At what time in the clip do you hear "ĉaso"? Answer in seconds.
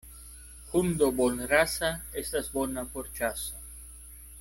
3.21-3.65